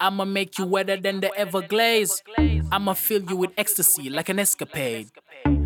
[0.00, 2.22] I'ma make you wetter than the Everglades.
[2.70, 5.08] I'ma fill you with ecstasy like an escapade.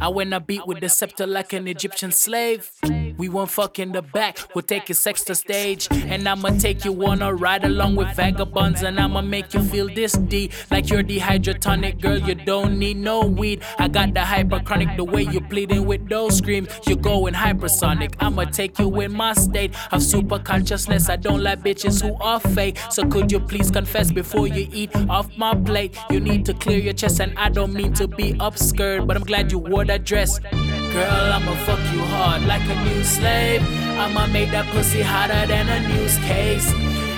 [0.00, 2.70] I win a beat with the scepter like an Egyptian slave.
[3.18, 5.88] We won't fuck in the back, we'll take your sex to stage.
[5.90, 8.82] And I'ma take you on a ride along with vagabonds.
[8.82, 12.18] And I'ma make you feel this deep, like you're dehydratonic, girl.
[12.18, 13.62] You don't need no weed.
[13.78, 16.68] I got the hyperchronic, the way you pleading with those screams.
[16.86, 18.14] You're going hypersonic.
[18.20, 21.08] I'ma take you in my state of super consciousness.
[21.08, 22.78] I don't like bitches who are fake.
[22.90, 25.96] So could you please confess before you eat off my plate?
[26.10, 29.24] You need to clear your chest, and I don't mean to be upskirt, but I'm
[29.24, 30.38] glad you wore that dress.
[30.38, 33.62] Girl, I'ma fuck you hard like a new slave.
[33.98, 36.72] I'ma make that pussy hotter than a news case.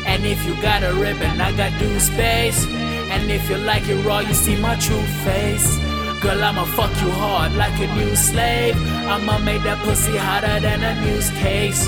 [0.07, 2.67] And if you got a ribbon, I got due space.
[3.11, 5.79] And if you like it raw, you see my true face.
[6.21, 8.77] Girl, I'ma fuck you hard like a new slave.
[9.07, 11.87] I'ma make that pussy hotter than a news case.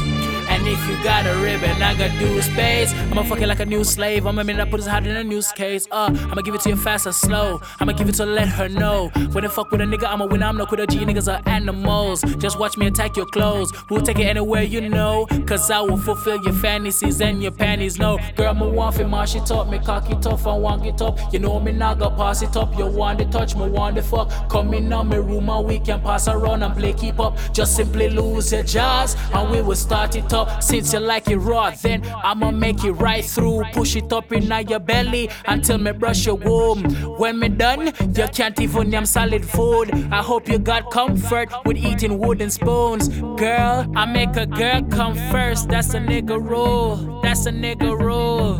[0.51, 2.93] And if you got a ribbon, I got due space.
[3.11, 4.27] I'ma fuck it like a new slave.
[4.27, 5.87] I'ma make that put hot in a news case.
[5.91, 7.61] Uh, I'ma give it to you fast or slow.
[7.79, 9.09] I'ma give it to let her know.
[9.33, 10.43] When I fuck with a nigga, I'ma win.
[10.43, 10.87] I'm no quitter.
[10.87, 12.23] G niggas are animals.
[12.39, 13.73] Just watch me attack your clothes.
[13.89, 15.27] We'll take it anywhere you know.
[15.47, 17.99] Cause I will fulfill your fantasies and your panties.
[17.99, 19.69] No, girl, me want fi mash it up.
[19.69, 21.19] Me cock it off and want it up.
[21.33, 22.77] You know me not gonna pass it up.
[22.77, 24.29] You want the touch, me want the fuck.
[24.51, 27.39] Come in on me room and we can pass around and play keep up.
[27.53, 30.40] Just simply lose your jaws and we will start it up.
[30.61, 33.65] Since you like it raw, then I'ma make it right through.
[33.73, 36.83] Push it up in your belly until me brush your womb.
[37.19, 39.91] When me done, you can't even name solid food.
[40.11, 43.09] I hope you got comfort with eating wooden spoons.
[43.09, 45.69] Girl, I make a girl come first.
[45.69, 47.21] That's a nigga rule.
[47.23, 48.55] That's a nigga rule.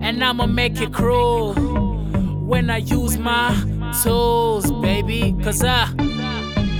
[0.00, 1.54] And I'ma make it cruel
[2.46, 3.54] when I use my
[4.02, 5.34] tools, baby.
[5.42, 5.92] Cause I.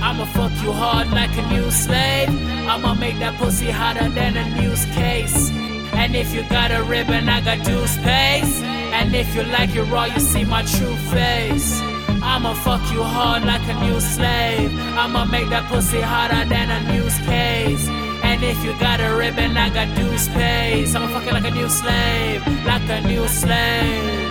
[0.01, 2.48] I'ma fuck you hard like a new slave.
[2.69, 5.49] I'ma make that pussy hotter than a news case.
[5.93, 8.61] And if you got a ribbon, I got due space.
[8.61, 11.81] And if you like it raw, you see my true face.
[12.21, 14.71] I'ma fuck you hard like a new slave.
[14.95, 17.87] I'ma make that pussy hotter than a news case.
[18.21, 20.93] And if you got a ribbon, I got due space.
[20.93, 24.29] I'ma fuck it like a new slave, like a new slave,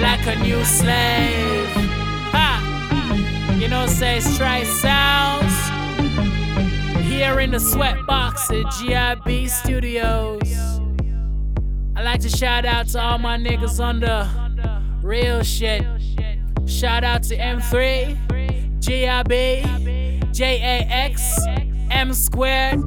[0.00, 1.70] like a new slave.
[2.34, 2.50] Ha!
[2.90, 3.60] Mm.
[3.60, 5.47] You know, say straight sounds.
[7.18, 10.40] Here in the sweatbox at GIB Studios.
[11.96, 14.24] I like to shout out to all my niggas on the
[15.02, 15.82] real shit.
[16.66, 18.16] Shout out to M3,
[18.78, 21.44] GIB, JAX,
[21.90, 22.80] M squared,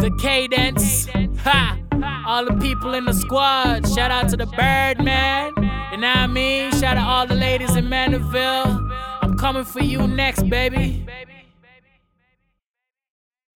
[0.00, 1.06] the cadence.
[1.44, 1.78] Ha!
[2.26, 3.88] All the people in the squad.
[3.94, 5.52] Shout out to the Birdman.
[5.92, 6.72] You know what I mean?
[6.72, 8.90] Shout out all the ladies in Mandeville.
[9.22, 11.06] I'm coming for you next, baby.